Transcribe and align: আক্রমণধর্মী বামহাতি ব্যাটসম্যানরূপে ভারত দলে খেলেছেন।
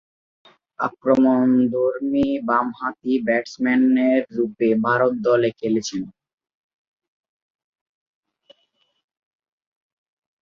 আক্রমণধর্মী 0.79 2.27
বামহাতি 2.47 3.13
ব্যাটসম্যানরূপে 3.27 4.69
ভারত 4.85 5.13
দলে 5.27 5.49
খেলেছেন। 5.59 6.03